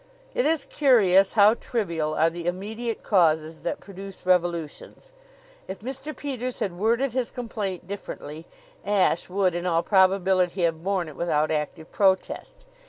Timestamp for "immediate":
2.47-3.03